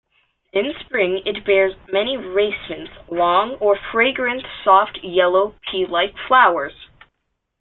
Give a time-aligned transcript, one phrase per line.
[0.51, 6.73] In spring it bears many racemes, long, of fragrant, soft yellow, pea-like flowers.